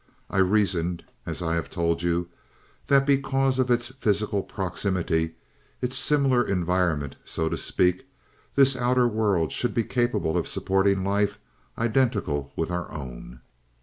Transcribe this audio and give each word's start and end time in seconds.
I 0.31 0.39
reasoned, 0.39 1.03
as 1.27 1.43
I 1.43 1.53
have 1.53 1.69
told 1.69 2.01
you, 2.01 2.27
that 2.87 3.05
because 3.05 3.59
of 3.59 3.69
its 3.69 3.89
physical 3.89 4.41
proximity, 4.41 5.35
its 5.79 5.95
similar 5.95 6.43
environment, 6.43 7.17
so 7.23 7.49
to 7.49 7.55
speak, 7.57 8.07
this 8.55 8.75
outer 8.75 9.07
world 9.07 9.51
should 9.51 9.75
be 9.75 9.83
capable 9.83 10.39
of 10.39 10.47
supporting 10.47 11.03
life 11.03 11.37
identical 11.77 12.51
with 12.55 12.71
our 12.71 12.91
own. 12.91 13.41